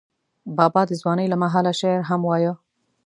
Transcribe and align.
بابا 0.57 0.81
د 0.87 0.91
ځوانۍ 1.01 1.27
له 1.29 1.37
مهاله 1.43 1.71
شعر 1.79 1.99
هم 2.09 2.21
وایه. 2.25 2.53